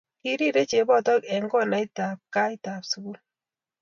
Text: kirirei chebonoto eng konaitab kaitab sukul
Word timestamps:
kirirei 0.21 0.69
chebonoto 0.69 1.13
eng 1.33 1.45
konaitab 1.51 2.17
kaitab 2.33 2.81
sukul 2.91 3.17